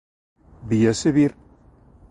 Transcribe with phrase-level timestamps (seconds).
[0.69, 1.31] _Víase vir.